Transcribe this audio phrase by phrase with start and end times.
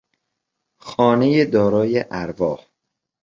[0.77, 2.65] خانهی دارای ارواح